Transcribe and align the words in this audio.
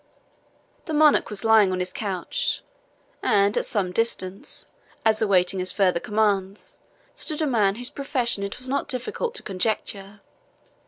The 0.85 0.95
Monarch 0.95 1.29
was 1.29 1.43
lying 1.45 1.71
on 1.71 1.77
his 1.77 1.93
couch, 1.93 2.63
and 3.21 3.55
at 3.55 3.65
some 3.67 3.91
distance, 3.91 4.65
as 5.05 5.21
awaiting 5.21 5.59
his 5.59 5.71
further 5.71 5.99
commands, 5.99 6.79
stood 7.13 7.39
a 7.39 7.45
man 7.45 7.75
whose 7.75 7.91
profession 7.91 8.41
it 8.43 8.57
was 8.57 8.67
not 8.67 8.87
difficult 8.87 9.35
to 9.35 9.43
conjecture. 9.43 10.21